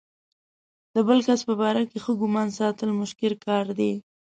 [0.95, 3.91] د بل کس په باره کې ښه ګمان ساتل مشکل کار دی.